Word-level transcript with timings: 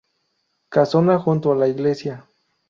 Casona 0.69 1.19
junto 1.19 1.51
a 1.51 1.55
la 1.55 1.67
iglesia. 1.67 2.25